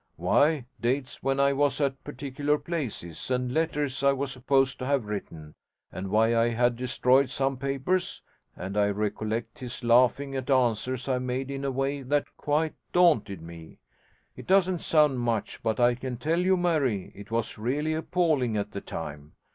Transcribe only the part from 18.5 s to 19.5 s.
at the time.